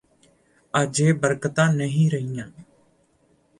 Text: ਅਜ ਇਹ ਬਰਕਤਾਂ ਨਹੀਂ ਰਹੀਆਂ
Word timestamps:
ਅਜ 0.73 1.01
ਇਹ 1.01 1.13
ਬਰਕਤਾਂ 1.13 1.71
ਨਹੀਂ 1.73 2.09
ਰਹੀਆਂ 2.11 2.47